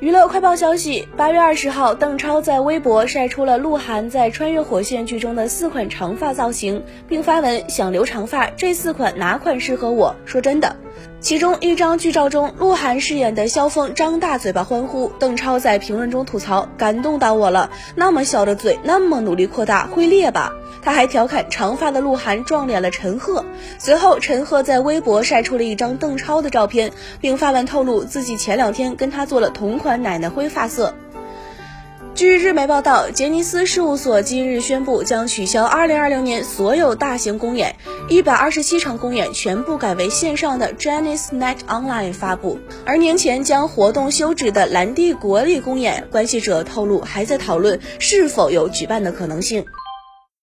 [0.00, 10.14] 娱乐快报消息：八月二十号，邓超在微博晒出了鹿晗在《穿越火线》剧中的四款长发造型，并发文想留长发，这四款哪款适合我？
[10.24, 10.76] 说真的。
[11.18, 20.52] 其中一张剧照中，鹿晗饰演的萧峰张大嘴巴欢呼，邓超在评论中吐槽：“感动到我了，那么小的嘴，那么努力扩大，会裂吧？”
[20.88, 23.44] 他还调侃长发的鹿晗撞脸了陈赫。
[23.78, 30.94] 随后，陈赫在微博晒出了一张邓超的照片，并发文透露自己前两天跟他做了同款奶奶灰发色。
[32.14, 37.76] 据日媒报道，杰尼斯事务所今日宣布将取消2020年所有大型公演
[38.08, 42.58] ，127场公演全部改为线上的 Chinese Night Online 发布。
[42.86, 49.66] 而年前将活动休止的蓝地国立公演，关系者透露还在讨论是否有举办的可能性。